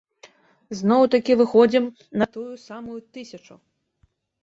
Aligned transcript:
Зноў-такі 0.79 1.37
выходзім 1.43 1.85
на 2.23 2.31
тую 2.39 2.49
самую 2.67 2.99
тысячу. 3.15 3.63